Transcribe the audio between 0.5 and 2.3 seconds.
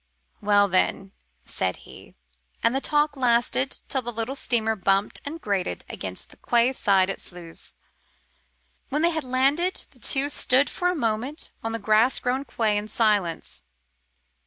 then," said he,